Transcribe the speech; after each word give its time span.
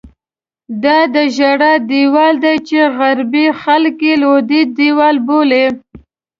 دا 0.83 0.97
د 1.15 1.15
ژړا 1.35 1.73
دیوال 1.91 2.35
دی 2.43 2.55
چې 2.67 2.77
غربي 2.97 3.45
خلک 3.61 3.95
یې 4.07 4.13
لوېدیځ 4.21 4.67
دیوال 4.79 5.15
بولي. 5.27 5.65